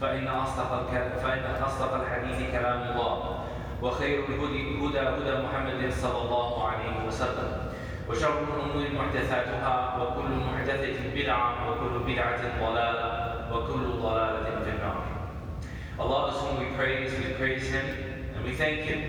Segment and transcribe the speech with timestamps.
[0.00, 0.90] فإن أصدق
[1.22, 3.38] فإن أصدق الحديث كلام الله
[3.82, 7.68] وخير الهدي هدى هدى محمد صلى الله عليه وسلم
[8.08, 13.08] وشر الأمور محدثاتها وكل محدثة بدعة وكل بدعة ضلالة
[13.52, 15.04] وكل ضلالة في النار
[15.98, 17.84] Allah is whom we praise, we praise Him
[18.36, 19.02] and we thank Him.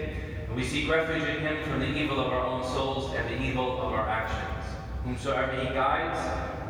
[0.47, 3.39] And we seek refuge in Him from the evil of our own souls and the
[3.39, 4.65] evil of our actions.
[5.03, 6.17] Whomsoever He guides,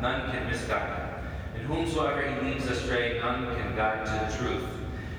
[0.02, 0.99] none can misguide.
[1.54, 4.68] And whomsoever He leads astray, none can guide to the truth.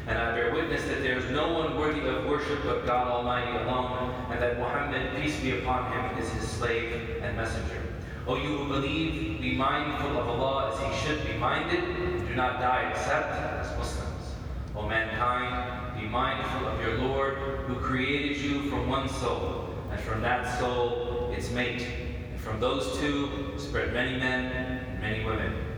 [0.08, 3.52] And I bear witness that there is no one worthy of worship but God Almighty
[3.58, 7.82] alone, and that Muhammad, peace be upon him, is His slave and messenger.
[8.28, 12.60] O you who believe, be mindful of Allah as He should be minded, do not
[12.60, 14.34] die except as Muslims.
[14.76, 17.36] O mankind, be mindful of your Lord
[17.68, 21.86] who created you from one soul, and from that soul its mate.
[22.32, 25.71] And from those two spread many men and many women.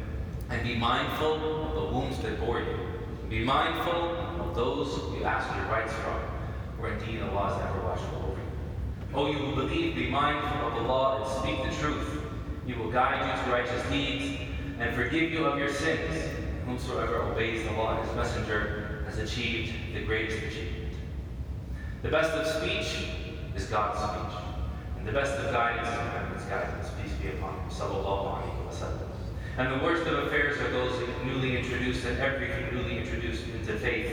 [0.50, 1.34] And be mindful
[1.68, 2.78] of the wombs that bore you.
[3.30, 6.22] Be mindful of those you ask your rights from,
[6.78, 9.16] for indeed Allah is ever watchful over you.
[9.16, 12.22] O you who believe, be mindful of the law and speak the truth.
[12.66, 14.40] He will guide you to righteous deeds
[14.80, 16.30] and forgive you of your sins.
[16.66, 20.94] Whomsoever obeys Allah and His Messenger has achieved the greatest achievement.
[22.02, 23.08] The best of speech
[23.56, 24.40] is God's speech,
[24.98, 26.90] and the best of guidance is Muhammad's guidance.
[27.02, 27.70] Peace be upon him.
[27.70, 28.53] Sallallahu.
[29.56, 34.08] And the worst of affairs are those newly introduced, and everything newly introduced into faith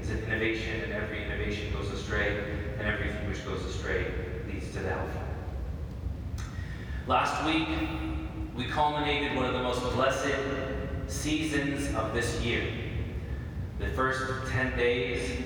[0.00, 2.38] is an innovation, and every innovation goes astray,
[2.78, 4.06] and everything which goes astray
[4.46, 5.36] leads to the hellfire.
[7.06, 7.68] Last week,
[8.56, 10.34] we culminated one of the most blessed
[11.08, 12.66] seasons of this year.
[13.78, 15.42] The first 10 days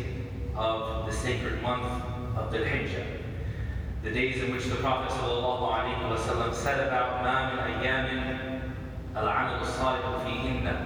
[0.55, 2.05] of the sacred month
[2.37, 3.05] of Dhul Hijjah,
[4.05, 8.50] the days in which the Prophet ﷺ said about Mamin Ayamin
[9.18, 10.78] العمل الصالح فيهن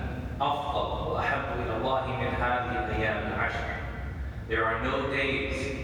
[0.42, 3.70] أفضل وأحب إلى الله من هذه الأيام العشر.
[4.48, 5.76] There are no days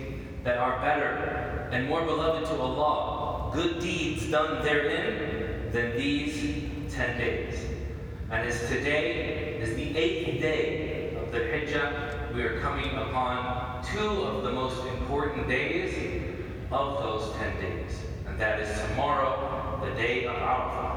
[0.44, 7.18] that are better and more beloved to Allah, good deeds done therein, than these 10
[7.18, 7.60] days.
[8.32, 14.24] And as today is the eighth day of the Hijjah, we are coming upon two
[14.24, 15.94] of the most important days
[16.72, 18.00] of those 10 days.
[18.26, 20.89] And that is tomorrow, the day of Arafah,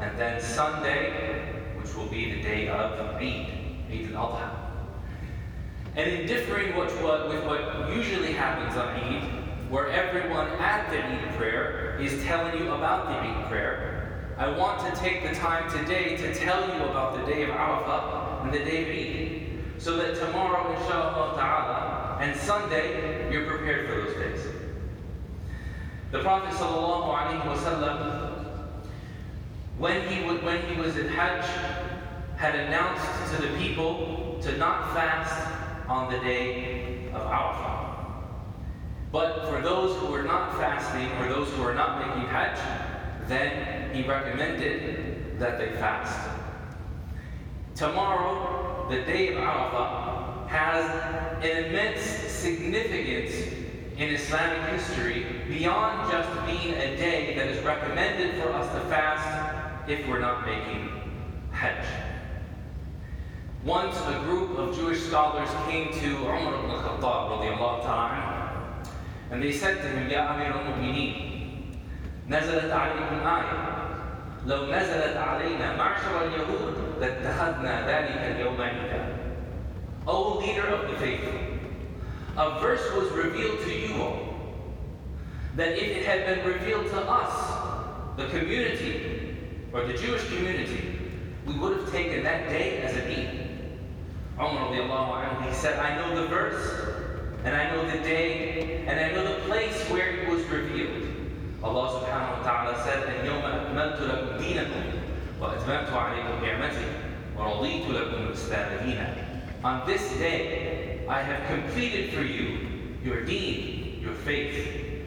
[0.00, 3.46] and then Sunday, which will be the day of Eid,
[3.90, 4.50] Eid al-Adha.
[5.94, 11.02] And in differing what, what, with what usually happens on Eid, where everyone at the
[11.02, 15.70] Eid prayer is telling you about the Eid prayer, I want to take the time
[15.70, 19.96] today to tell you about the day of Arafah and the day of Eid, so
[19.96, 24.46] that tomorrow, inshallah ta'ala, and Sunday, you're prepared for those days.
[26.12, 28.25] The Prophet sallallahu alaihi wasallam,
[29.78, 31.44] when he when he was in Hajj,
[32.36, 37.96] had announced to the people to not fast on the day of Arafah.
[39.12, 42.58] But for those who were not fasting or those who were not making Hajj,
[43.28, 46.30] then he recommended that they fast.
[47.74, 53.34] Tomorrow, the day of Arafah, has an immense significance
[53.96, 59.45] in Islamic history beyond just being a day that is recommended for us to fast
[59.87, 60.89] if we're not making
[61.51, 61.85] Hajj.
[63.63, 68.87] Once a group of Jewish scholars came to Umar ibn Khattab radiallahu ta'ala anhu,
[69.31, 71.31] and they said to him, Ya Amir al-Mu'mineen,
[72.29, 73.81] نزلت عليكم آية
[74.45, 79.17] لو نزلت علينا معشر اليهود لاتخذنا ذلك اليوم عيدا
[80.07, 81.39] O leader of the faithful,
[82.37, 84.31] a verse was revealed to you all
[85.55, 89.14] that if it had been revealed to us, the community,
[89.75, 90.99] or the Jewish community,
[91.45, 93.47] we would have taken that day as an Eid.
[94.39, 96.97] Umar anhu, he said, I know the verse,
[97.43, 101.07] and I know the day, and I know the place where it was revealed.
[101.63, 104.83] Allah subhanahu wa ta'ala said, اليوم أكملت لكم دينكم
[105.41, 106.85] وأتممت عليكم نعمتي
[107.37, 109.15] ورضيت لكم الإسلام دينا.
[109.63, 112.57] On this day, I have completed for you
[113.03, 115.05] your deen, your faith,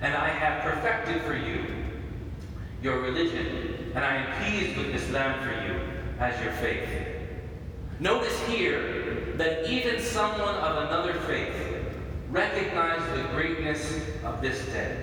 [0.00, 1.64] and I have perfected for you
[2.82, 5.79] your religion, and I am pleased with Islam for you
[6.19, 6.87] as your faith.
[7.99, 11.53] Notice here that even someone of another faith
[12.29, 14.95] recognized the greatness of this day.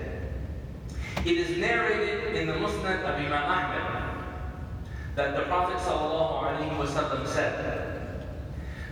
[1.25, 4.25] It is narrated in the Musnad of Imam Ahmad
[5.15, 8.25] that the Prophet ﷺ said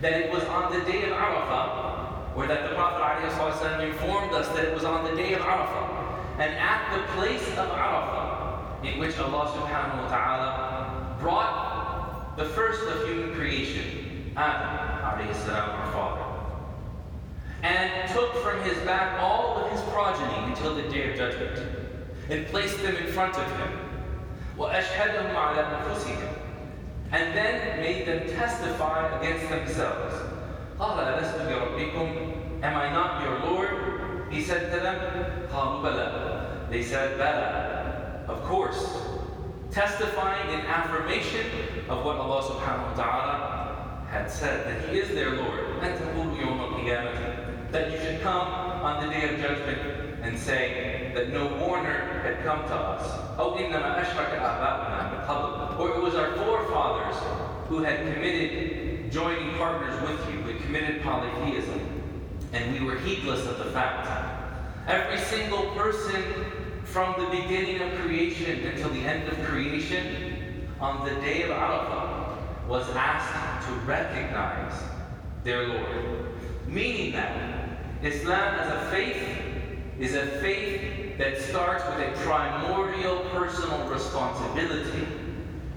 [0.02, 4.48] that it was on the day of Arafah, or that the Prophet ﷺ informed us
[4.48, 8.15] that it was on the day of Arafah, and at the place of Arafah,
[8.83, 15.91] in which Allah subhanahu wa ta'ala brought the first of human creation, Adam salam, our
[15.91, 16.31] father,
[17.63, 21.59] and took from his back all of his progeny until the day of judgment
[22.29, 23.79] and placed them in front of him.
[24.57, 26.33] وَأَشْهَدَهُمْ عَلَى أَنفُسِهِمْ
[27.11, 30.15] And then made them testify against themselves.
[30.79, 34.29] قَالَ أَلَسْتُ بِرَبِّكُمْ Am I not your Lord?
[34.31, 34.95] He said to them,
[35.51, 37.84] قَالُوا بَلَى They said, بَلَى
[38.28, 39.02] of course,
[39.70, 41.46] testifying in affirmation
[41.88, 45.80] of what Allah subhanahu wa ta'ala had said, that He is their Lord.
[47.72, 48.48] That you should come
[48.82, 53.38] on the day of judgment and say that no warner had come to us.
[53.38, 53.58] Or
[55.90, 57.16] it was our forefathers
[57.68, 61.80] who had committed joining partners with you, who had committed polytheism,
[62.52, 64.08] and we were heedless of the fact.
[64.88, 66.22] Every single person
[66.96, 72.38] from the beginning of creation until the end of creation, on the day of Arafah,
[72.66, 74.72] was asked to recognize
[75.44, 76.24] their Lord.
[76.66, 77.36] Meaning that
[78.02, 79.28] Islam as a faith
[79.98, 85.06] is a faith that starts with a primordial personal responsibility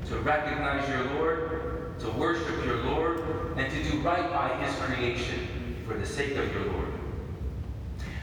[0.05, 5.75] to recognize your Lord, to worship your Lord, and to do right by His creation
[5.85, 6.93] for the sake of your Lord.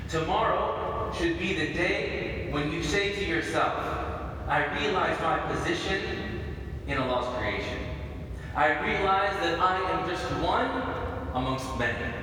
[0.08, 3.74] Tomorrow should be the day when you say to yourself,
[4.48, 6.00] I realize my position
[6.86, 7.78] in Allah's creation.
[8.54, 10.70] I realize that I am just one
[11.34, 12.14] amongst many.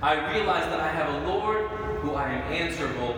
[0.00, 1.66] I realize that I have a Lord
[2.02, 3.16] who I am answerable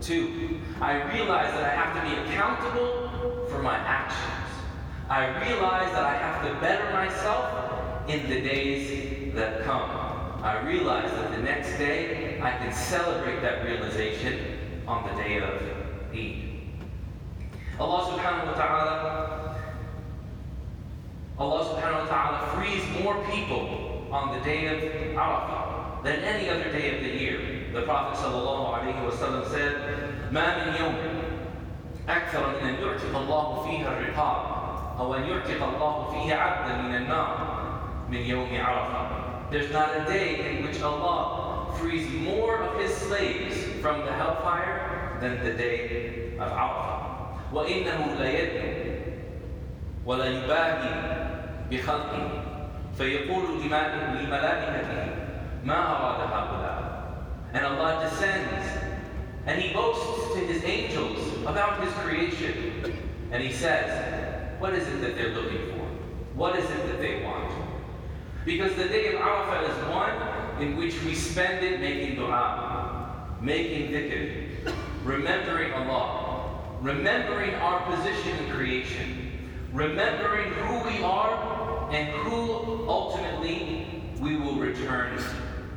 [0.00, 0.58] to.
[0.80, 4.48] I realize that I have to be accountable for my actions.
[5.10, 9.90] I realize that I have to better myself in the days that come.
[10.42, 15.85] I realize that the next day I can celebrate that realization on the day of
[16.13, 16.51] Eid.
[17.79, 18.95] Allah subhanahu wa ta'ala
[21.41, 24.77] Allah subhanahu wa ta'ala frees more people on the day of
[25.17, 27.39] Arafah than any other day of the year.
[27.73, 29.73] The Prophet ﷺ said,
[30.31, 30.95] ما من يوم
[32.07, 34.37] أكثر من أن يعتق الله فيها الرقاب
[34.99, 37.37] أو أن يعتق الله فيه عبدا من النار
[38.09, 39.49] من يوم عرفة.
[39.49, 44.74] There's not a day in which Allah frees more of His slaves from the hellfire
[45.19, 46.99] than the day of Arafah.
[47.53, 48.71] وإنه ليدنو
[50.05, 50.93] ولا يباهي
[51.71, 52.43] بخلقه
[52.97, 55.21] فيقول لملائكته
[57.53, 58.67] and Allah descends
[59.45, 62.83] and He boasts to His angels about His creation.
[63.31, 65.85] And He says, What is it that they're looking for?
[66.35, 67.53] What is it that they want?
[68.43, 73.91] Because the day of Arafah is one in which we spend it making dua, making
[73.91, 74.44] dhikr,
[75.06, 84.36] remembering Allah, remembering our position in creation, remembering who we are and who ultimately we
[84.36, 85.16] will return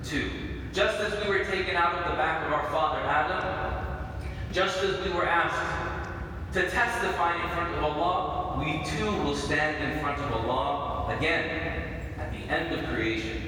[0.05, 0.29] to.
[0.73, 4.19] Just as we were taken out of the back of our father Adam,
[4.51, 9.93] just as we were asked to testify in front of Allah, we too will stand
[9.93, 13.43] in front of Allah again at the end of creation,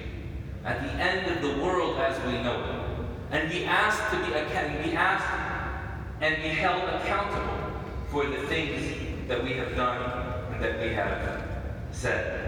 [0.64, 2.64] at the end of the world as we know
[3.32, 5.51] it, and be asked to be, be asked
[6.21, 10.03] and be held accountable for the things that we have done
[10.53, 11.43] and that we have
[11.91, 12.47] said.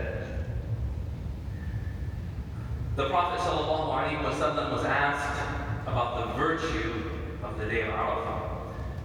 [2.97, 5.40] The Prophet ﷺ was asked
[5.87, 7.05] about the virtue
[7.45, 8.59] of the day of Arafah.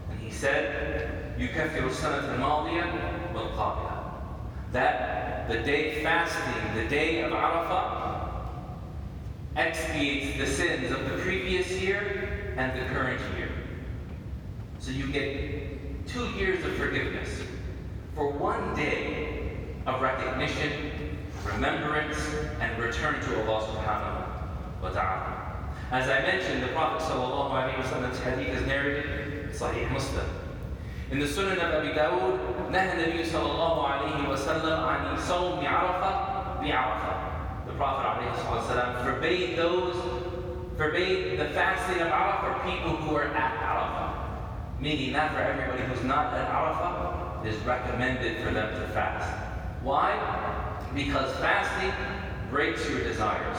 [0.09, 4.03] And he said, يُكَفِّرُ السَّنَةَ الْمَاضِيَةَ وَالْقَابِلَةَ
[4.71, 8.29] That the day fasting, the day of Arafah,
[9.55, 13.36] expiates the sins of the previous year and the current year.
[14.87, 17.29] So you get two years of forgiveness
[18.15, 20.91] for one day of recognition
[21.45, 22.17] remembrance,
[22.59, 25.73] and return to Allah subhanahu wa ta'ala.
[25.91, 30.25] As I mentioned, the Prophet sallallahu alayhi wa sallam's hadith is narrated in Sahih Muslim.
[31.11, 32.39] In the Sunan of Abi Dawud,
[32.71, 36.11] نهى النبي صلى الله عليه وسلم عن صوم عرفة
[36.63, 37.13] بعرفة.
[37.67, 39.95] The Prophet عليه الصلاة والسلام forbade those,
[40.77, 43.66] forbade the fasting of Arafah for people who are at Arafah.
[44.80, 49.28] Meaning not for everybody who's not at Arafah, is recommended for them to fast.
[49.82, 50.14] Why?
[50.94, 51.92] Because fasting
[52.50, 53.58] breaks your desires.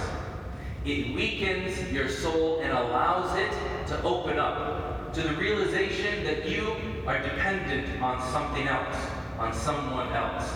[0.86, 3.52] It weakens your soul and allows it
[3.88, 8.96] to open up to the realization that you are dependent on something else,
[9.38, 10.54] on someone else,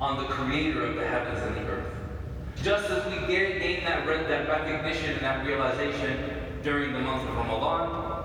[0.00, 1.92] on the creator of the heavens and the earth.
[2.62, 6.18] Just as we gain that, that recognition and that realization
[6.62, 8.15] during the month of Ramadan,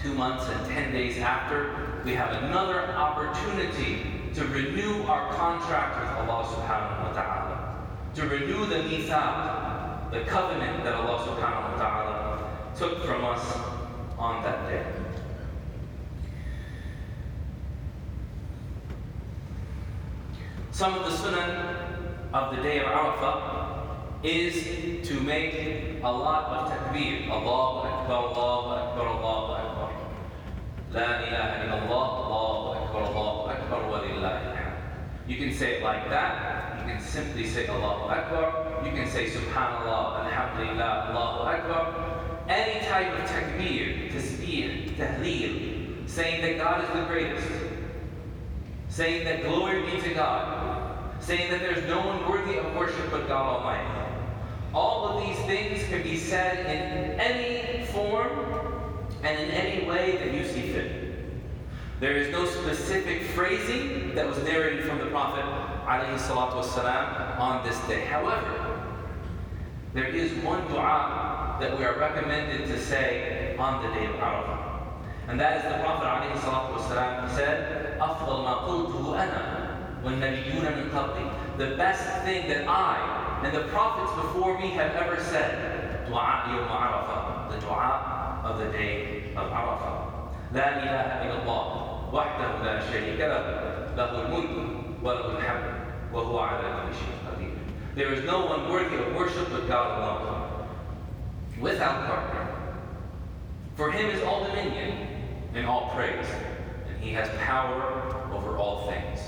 [0.00, 4.02] two months and ten days after, we have another opportunity
[4.34, 10.84] to renew our contract with Allah subhanahu wa ta'ala, to renew the mithaq, the covenant
[10.84, 13.42] that Allah subhanahu wa ta'ala took from us
[14.16, 14.86] on that day.
[20.70, 23.88] Some of the sunnah of the day of Arafah
[24.22, 27.28] is to make a lot of takbir.
[27.28, 29.67] Allahu Akbar, Allahu Akbar, Allahu Akbar.
[30.90, 34.00] La ilaha illallah, Allahu Akbar, Allahu Akbar, wa
[35.26, 36.80] You can say it like that.
[36.80, 38.80] You can simply say Allahu Akbar.
[38.82, 42.48] You can say Subhanallah, Alhamdulillah, Allahu Akbar.
[42.48, 47.46] Any type of takbir, tasbih, tahleel, saying that God is the greatest,
[48.88, 53.28] saying that glory be to God, saying that there's no one worthy of worship but
[53.28, 54.08] God Almighty.
[54.72, 58.67] All of these things can be said in any form
[59.23, 61.03] and in any way that you see fit.
[61.99, 65.45] There is no specific phrasing that was narrated from the Prophet
[65.87, 68.01] والسلام, on this day.
[68.05, 68.81] However,
[69.93, 74.59] there is one dua that we are recommended to say on the day of Arafah.
[75.29, 79.73] And that is the Prophet والسلام, said, أفضل ما قلته أنا
[80.03, 85.21] وَالنَّبِيُّونَ مِنْ قَبْلِ The best thing that I and the prophets before me have ever
[85.23, 88.16] said, دعاء يوم عرفة, the dua
[88.48, 90.32] of the day of Arafah.
[90.52, 91.66] لا إله إلا الله
[92.12, 93.44] وحده لا شريك له
[93.96, 94.56] له الملك
[95.02, 95.74] وله الحمد
[96.12, 97.54] وهو على كل شيء قدير.
[97.94, 100.66] There is no one worthy of worship but God alone,
[101.60, 102.46] without partner.
[103.76, 105.06] For him is all dominion
[105.54, 106.26] and all praise,
[106.88, 109.20] and he has power over all things.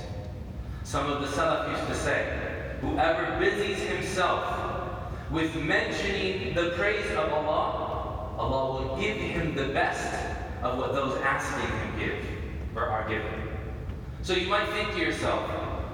[0.84, 2.38] Some of the Salaf used to say,
[2.80, 4.42] whoever busies himself
[5.30, 7.89] with mentioning the praise of Allah,
[8.40, 10.14] Allah will give him the best
[10.62, 13.48] of what those asking him give or are given.
[14.22, 15.48] So you might think to yourself,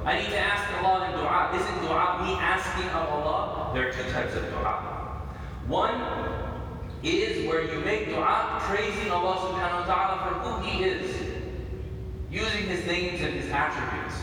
[0.05, 1.51] I need to ask Allah in dua.
[1.55, 3.71] Isn't dua me asking of Allah?
[3.75, 5.23] There are two types of dua.
[5.67, 6.01] One
[7.03, 11.11] is where you make dua praising Allah subhanahu wa ta'ala for who He is,
[12.31, 14.15] using His names and His attributes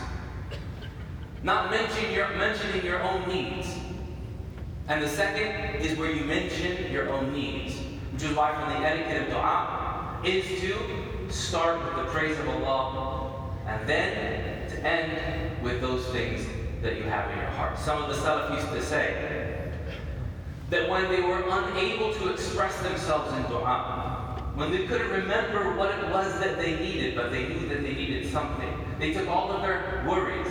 [1.44, 3.68] not mentioning your, mentioning your own needs.
[4.88, 7.78] And the second is where you mention your own needs,
[8.14, 10.76] which is why from the etiquette of dua is to
[11.28, 16.46] start with the praise of Allah and then to end with those things
[16.80, 17.76] that you have in your heart.
[17.76, 19.72] Some of the Salaf used to say
[20.70, 25.90] that when they were unable to express themselves in dua, when they couldn't remember what
[25.98, 29.50] it was that they needed, but they knew that they needed something, they took all
[29.50, 30.46] of their worries,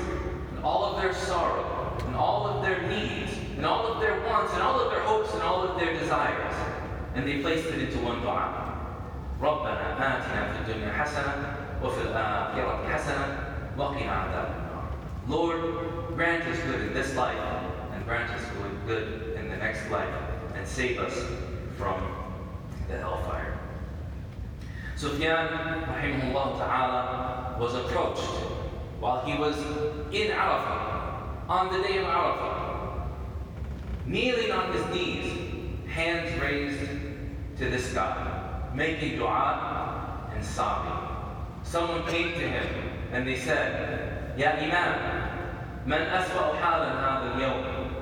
[0.54, 4.52] and all of their sorrow, and all of their needs, and all of their wants,
[4.52, 6.73] and all of their hopes, and all of their desires.
[7.15, 8.65] And they placed it into one dua.
[9.41, 13.39] ربنا آتنا في الدنيا حسنة وفي الآخرة حسنة
[13.77, 14.89] وقنا عذاب النار.
[15.29, 17.39] Lord, grant us good in this life
[17.93, 18.43] and grant us
[18.87, 20.13] good in the next life
[20.57, 21.15] and save us
[21.77, 22.01] from
[22.89, 23.59] the hellfire.
[24.97, 25.47] Sufyan,
[25.87, 28.27] rahimahullah ta'ala, was approached
[28.99, 29.57] while he was
[30.11, 33.07] in Arafah, on the day of Arafah,
[34.07, 35.42] kneeling on his knees,
[35.93, 36.91] hands raised
[37.59, 41.17] to the sky, making dua and sobbing.
[41.63, 42.67] Someone came to him
[43.13, 47.95] and they said, Ya Imam, man aswa'u halan hadha al-yawm.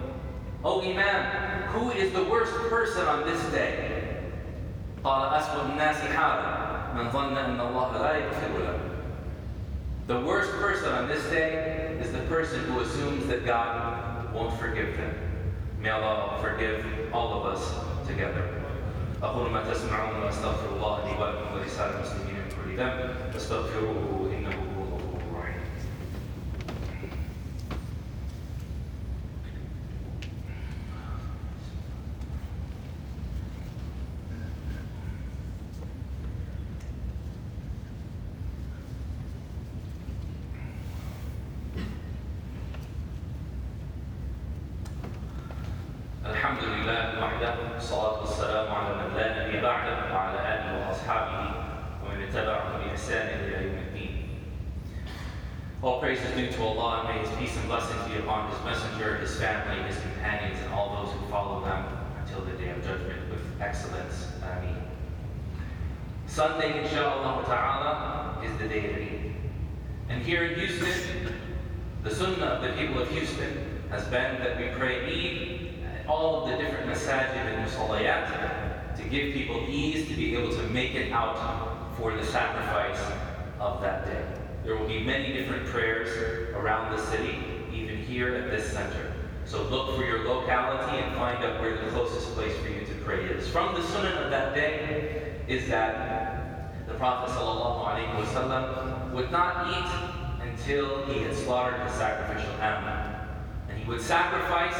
[0.65, 3.93] Oh Imam, who is the worst person on this day?
[5.05, 8.97] قال أسوأ الناس حالا من ظن أن الله لا يغفر له
[10.07, 14.97] the worst person on this day is the person who assumes that God won't forgive
[14.97, 15.15] them.
[15.83, 17.63] May Allah forgive all of us
[18.09, 18.43] together.
[19.23, 24.20] أقول ما تسمعون وأستغفر الله لي ولكم ولسائر المسلمين من كل ذنب فاستغفروه
[59.02, 61.86] His family, His companions, and all those who follow them
[62.22, 64.28] until the day of judgment with excellence.
[64.44, 64.78] Ameen.
[66.28, 69.34] Sunday, inshallah ta'ala, is the day of Eid.
[70.10, 71.34] And here in Houston,
[72.04, 76.44] the sunnah of the people of Houston has been that we pray Eid at all
[76.44, 80.94] of the different masajid and musallayat to give people ease to be able to make
[80.94, 83.02] it out for the sacrifice
[83.60, 84.24] of that day.
[84.64, 86.10] There will be many different prayers
[86.54, 87.51] around the city,
[88.12, 89.14] here at this center.
[89.46, 92.94] So look for your locality and find out where the closest place for you to
[93.06, 93.48] pray is.
[93.48, 101.06] From the sunnah of that day is that the Prophet ﷺ would not eat until
[101.06, 103.16] he had slaughtered his sacrificial animal.
[103.70, 104.76] And he would sacrifice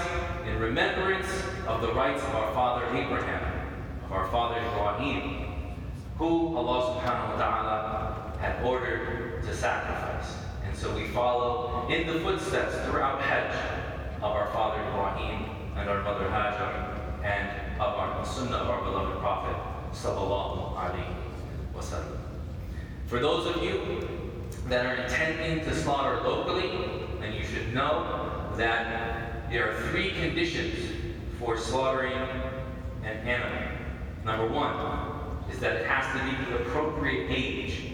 [0.46, 1.30] in remembrance
[1.68, 3.70] of the rights of our father Abraham,
[4.04, 5.48] of our father Ibrahim,
[6.18, 10.11] who Allah subhanahu wa ta'ala had ordered to sacrifice.
[11.14, 13.54] Follow in the footsteps throughout Hajj
[14.18, 19.20] of our father Ibrahim and our mother Hajar and of our sunnah of our beloved
[19.20, 19.56] Prophet
[19.92, 21.14] sallallahu alaihi
[21.76, 22.18] wasallam.
[23.08, 24.08] For those of you
[24.68, 26.80] that are intending to slaughter locally,
[27.20, 30.78] then you should know that there are three conditions
[31.40, 32.14] for slaughtering
[33.04, 33.68] an animal.
[34.24, 37.91] Number one is that it has to be the appropriate age.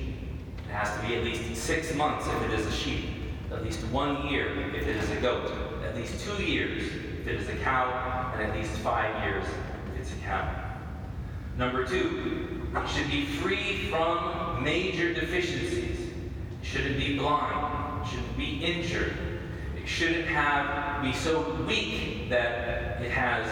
[0.67, 3.05] It has to be at least six months if it is a sheep,
[3.51, 5.51] at least one year if it is a goat,
[5.83, 6.83] at least two years
[7.21, 9.45] if it is a cow, and at least five years
[9.93, 10.49] if it's a cow.
[11.57, 16.11] Number two, it should be free from major deficiencies.
[16.61, 18.07] Shouldn't be blind.
[18.07, 19.13] Shouldn't be injured.
[19.75, 23.47] It shouldn't have be so weak that it has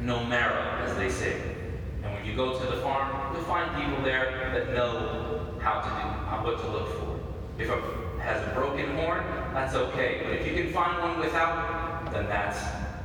[0.00, 1.40] no marrow, as they say.
[2.02, 5.88] And when you go to the farm, you'll find people there that know how to
[5.88, 7.20] do, uh, what to look for.
[7.58, 10.20] If it has a broken horn, that's okay.
[10.24, 12.58] But if you can find one without, then that's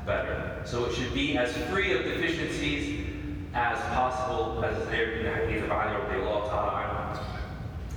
[0.06, 0.62] better.
[0.65, 3.06] So it should be as free of deficiencies
[3.54, 7.20] as possible as there in the hadith of Ali radiallahu ta'ala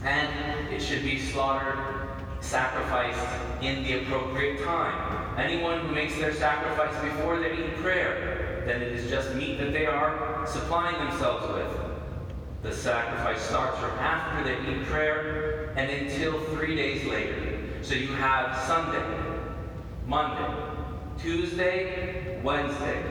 [0.05, 1.79] And it should be slaughtered,
[2.41, 3.27] sacrificed
[3.61, 5.39] in the appropriate time.
[5.39, 9.73] Anyone who makes their sacrifice before the Eid prayer, then it is just meat that
[9.73, 11.78] they are supplying themselves with.
[12.63, 17.59] The sacrifice starts from after the Eid prayer and until three days later.
[17.83, 19.05] So you have Sunday,
[20.07, 20.53] Monday,
[21.19, 23.03] Tuesday, Wednesday,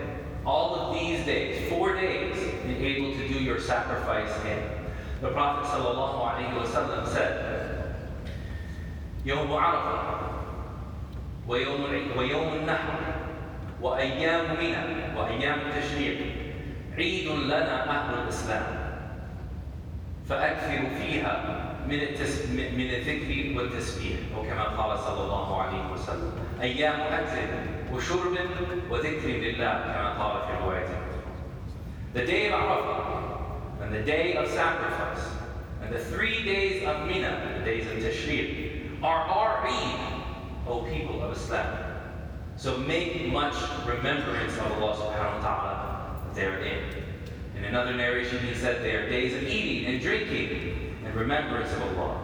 [0.46, 2.36] all of these days, four days,
[2.68, 4.60] you're able to do your sacrifice in.
[5.22, 7.44] The Prophet ﷺ said,
[9.26, 10.20] يوم عرفة
[11.48, 11.84] ويوم
[12.18, 13.00] ويوم النحر
[13.82, 16.18] وأيام منى وأيام التشريق
[16.98, 18.87] عيد لنا أهل الإسلام
[20.30, 22.50] فأكثروا فيها من التس...
[22.50, 27.48] من الذكر والتسبيح وكما قال صلى الله عليه وسلم أيام أكل
[27.94, 28.38] وشرب
[28.90, 30.98] وذكر لله كما قال في روايته
[32.14, 35.24] The day of Arafah and the day of sacrifice
[35.84, 40.24] and the three days of Mina, the days of Tashriq, are our Eid,
[40.68, 41.78] O people of Islam.
[42.56, 45.78] So make much remembrance of Allah subhanahu wa ta'ala
[46.34, 47.07] therein.
[47.58, 51.82] In another narration, he said they are days of eating and drinking and remembrance of
[51.98, 52.22] Allah.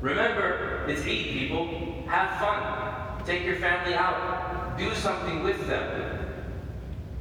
[0.00, 2.04] Remember, it's Eid, people.
[2.06, 3.26] Have fun.
[3.26, 4.78] Take your family out.
[4.78, 6.12] Do something with them.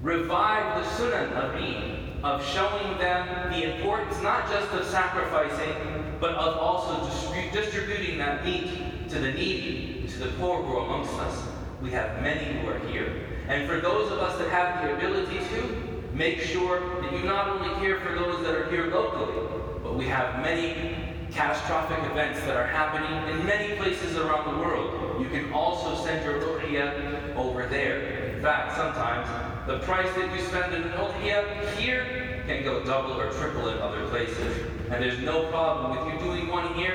[0.04, 6.36] Revive the sunnah of Eid, of showing them the importance not just of sacrificing, but
[6.36, 7.04] of also
[7.52, 11.48] distributing that meat to the needy, to the poor who are amongst us.
[11.82, 13.26] We have many who are here.
[13.48, 17.50] And for those of us that have the ability to, make sure that you not
[17.50, 19.36] only care for those that are here locally,
[19.84, 20.96] but we have many
[21.32, 25.22] catastrophic events that are happening in many places around the world.
[25.22, 28.34] You can also send your udhiyah over there.
[28.34, 29.28] In fact, sometimes
[29.68, 34.08] the price that you spend in an here can go double or triple in other
[34.08, 34.58] places.
[34.90, 36.94] And there's no problem with you doing one here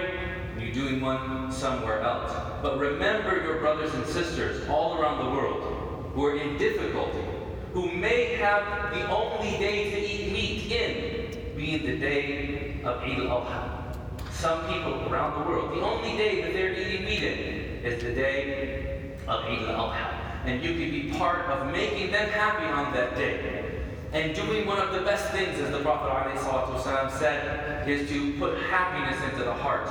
[0.54, 2.32] and you doing one somewhere else.
[2.62, 7.24] But remember your brothers and sisters all around the world who are in difficulty,
[7.72, 13.20] who may have the only day to eat meat in being the day of Eid
[13.20, 14.32] al-Adha.
[14.32, 17.38] Some people around the world, the only day that they're eating meat in
[17.84, 20.16] is the day of Eid al-Adha.
[20.46, 23.82] And you can be part of making them happy on that day.
[24.12, 28.58] And doing one of the best things, as the Prophet ﷺ said, is to put
[28.62, 29.86] happiness into the heart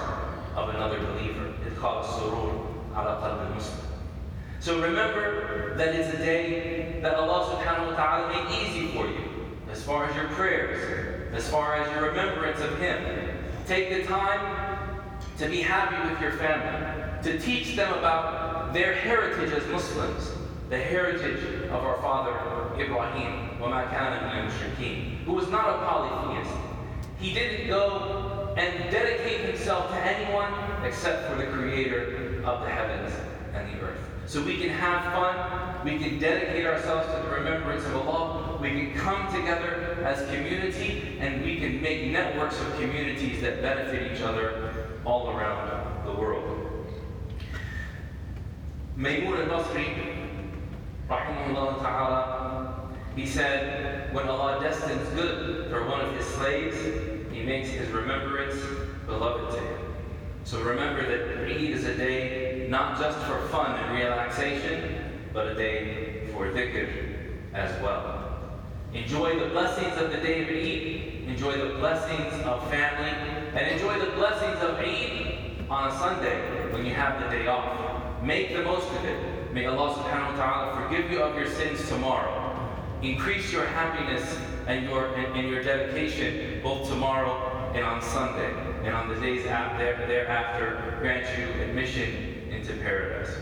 [0.57, 1.53] of another believer.
[1.65, 2.65] It's called surur
[2.97, 3.88] ala qalb muslim
[4.60, 9.52] So remember that it's a day that Allah subhanahu wa ta'ala made easy for you,
[9.70, 12.98] as far as your prayers, as far as your remembrance of Him.
[13.66, 15.00] Take the time
[15.38, 16.94] to be happy with your family.
[17.24, 20.30] to teach them about their heritage as Muslims,
[20.68, 22.32] the heritage of our father
[22.78, 26.54] Ibrahim, وَمَا كَانَ مِنَ الْمُشْرِكِينَ, who was not a polytheist.
[27.18, 30.52] He didn't go and dedicate himself to anyone
[30.84, 33.14] except for the creator of the heavens
[33.54, 33.98] and the earth.
[34.29, 38.69] So we can have fun, we can dedicate ourselves to the remembrance of Allah, we
[38.69, 44.21] can come together as community, and we can make networks of communities that benefit each
[44.21, 46.85] other all around the world.
[48.95, 49.95] Maymun al-Basri,
[51.09, 56.77] rahimahullah ta'ala, he said, when Allah destines good for one of his slaves,
[57.31, 58.61] he makes his remembrance
[59.07, 59.79] beloved to him.
[60.43, 65.03] So remember that Eid is a day not just for fun and relaxation,
[65.33, 66.87] but a day for dhikr
[67.53, 68.39] as well.
[68.93, 71.29] Enjoy the blessings of the day of Eid.
[71.29, 73.09] Enjoy the blessings of family.
[73.55, 78.23] And enjoy the blessings of Eid on a Sunday when you have the day off.
[78.23, 79.51] Make the most of it.
[79.51, 82.45] May Allah subhanahu wa ta'ala forgive you of your sins tomorrow.
[83.01, 88.53] Increase your happiness and your, and, and your dedication both tomorrow and on Sunday.
[88.83, 93.32] And on the days after, thereafter, grant you admission into paradise.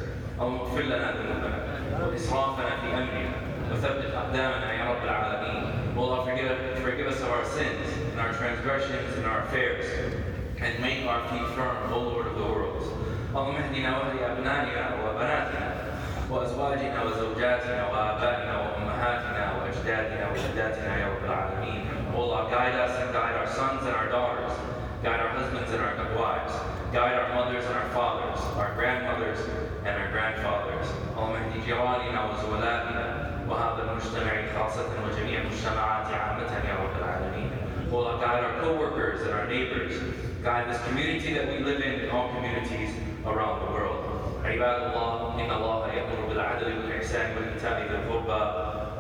[0.41, 1.59] اللهم اغفر لنا ذنوبنا
[2.07, 3.35] وإسرافنا في أمرنا
[3.73, 5.95] وثبت أقدامنا يا رب العالمين.
[5.95, 9.87] Will Allah forgive, forgive us of our sins and our transgressions and our affairs
[10.61, 12.87] and make our feet firm, O Lord of the worlds.
[13.33, 15.67] اللهم اهدنا واهد أبنائنا وبناتنا
[16.31, 21.83] وأزواجنا وزوجاتنا وآبائنا وأمهاتنا وأجدادنا وجداتنا يا رب العالمين.
[22.15, 24.53] O Allah, guide us and guide our sons and our daughters.
[25.03, 26.53] Guide our husbands and our wives.
[26.93, 29.39] Guide our mothers and our fathers, our grandmothers
[29.87, 30.87] and our grandfathers.
[31.17, 33.07] اللهم اهد جيراننا وزملائنا
[33.49, 37.51] وهذا المجتمع خاصة وجميع المجتمعات عامة يا رب العالمين.
[37.93, 39.95] O Allah, guide our co-workers and our neighbors.
[40.43, 42.91] Guide this community that we live in and all communities
[43.27, 44.01] around the world.
[44.45, 48.43] عباد الله إن الله يأمر بالعدل والإحسان وإيتاء ذي القربى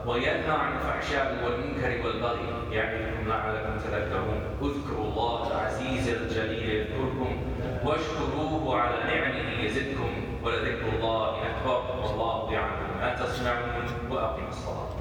[0.06, 7.45] وينهى عن الفحشاء والمنكر والبغي يعظكم لعلكم تذكرون اذكروا الله العزيز الجليل يذكركم
[7.85, 10.09] واشكروه على نعمه يزدكم
[10.43, 11.81] ولذكر الله أكبر.
[12.01, 14.96] والله يعلم ما تصنعون وأقم الصلاة.